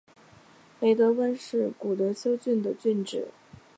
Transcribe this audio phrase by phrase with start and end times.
[0.79, 3.27] 雷德温是古德休郡的郡治。